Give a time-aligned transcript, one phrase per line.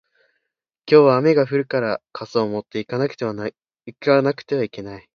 [0.89, 3.23] 今日は雨が降るから傘を持って行かなくて
[4.55, 5.07] はいけない